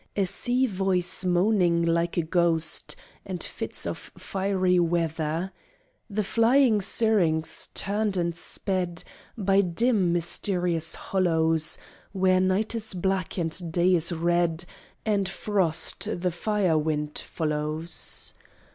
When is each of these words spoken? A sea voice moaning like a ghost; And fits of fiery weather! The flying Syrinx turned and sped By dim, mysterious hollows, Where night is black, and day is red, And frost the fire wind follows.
A 0.15 0.25
sea 0.25 0.65
voice 0.65 1.23
moaning 1.23 1.83
like 1.85 2.17
a 2.17 2.23
ghost; 2.23 2.95
And 3.23 3.43
fits 3.43 3.85
of 3.85 3.99
fiery 4.17 4.79
weather! 4.79 5.51
The 6.09 6.23
flying 6.23 6.81
Syrinx 6.81 7.67
turned 7.75 8.17
and 8.17 8.35
sped 8.35 9.03
By 9.37 9.61
dim, 9.61 10.11
mysterious 10.11 10.95
hollows, 10.95 11.77
Where 12.13 12.39
night 12.39 12.73
is 12.73 12.95
black, 12.95 13.37
and 13.37 13.55
day 13.71 13.93
is 13.93 14.11
red, 14.11 14.65
And 15.05 15.29
frost 15.29 16.09
the 16.19 16.31
fire 16.31 16.79
wind 16.79 17.19
follows. 17.19 18.33